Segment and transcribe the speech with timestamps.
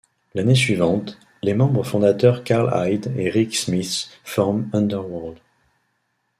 [0.33, 5.37] L'année suivante, les membres fondateurs Karl Hyde et Rick Smith forment Underworld.